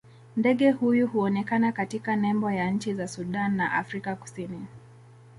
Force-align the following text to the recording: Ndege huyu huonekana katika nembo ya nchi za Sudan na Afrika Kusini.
Ndege 0.37 0.71
huyu 0.71 1.07
huonekana 1.07 1.71
katika 1.71 2.15
nembo 2.15 2.51
ya 2.51 2.71
nchi 2.71 2.93
za 2.93 3.07
Sudan 3.07 3.55
na 3.55 3.71
Afrika 3.73 4.15
Kusini. 4.15 4.61